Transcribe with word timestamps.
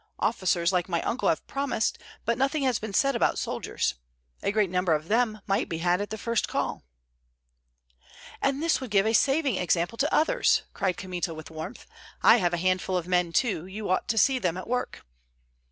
Officers, 0.17 0.73
like 0.73 0.89
my 0.89 0.99
uncle, 1.03 1.29
have 1.29 1.45
promised, 1.45 1.99
but 2.25 2.35
nothing 2.35 2.63
has 2.63 2.79
been 2.79 2.91
said 2.91 3.15
about 3.15 3.37
soldiers; 3.37 3.93
a 4.41 4.51
great 4.51 4.71
number 4.71 4.93
of 4.95 5.09
them 5.09 5.41
might 5.45 5.69
be 5.69 5.77
had 5.77 6.01
at 6.01 6.09
the 6.09 6.17
first 6.17 6.47
call." 6.47 6.81
"And 8.41 8.63
this 8.63 8.81
would 8.81 8.89
give 8.89 9.05
a 9.05 9.13
saving 9.13 9.57
example 9.57 9.99
to 9.99 10.11
others!" 10.11 10.63
cried 10.73 10.97
Kmita, 10.97 11.35
with 11.35 11.51
warmth. 11.51 11.85
"I 12.23 12.37
have 12.37 12.51
a 12.51 12.57
handful 12.57 12.97
of 12.97 13.07
men 13.07 13.31
too, 13.31 13.67
you 13.67 13.91
ought 13.91 14.07
to 14.07 14.17
see 14.17 14.39
them 14.39 14.57
at 14.57 14.67
work." 14.67 15.05